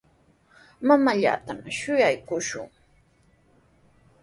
Mamaallatana 0.87 1.67
shuyaakushun. 1.77 2.67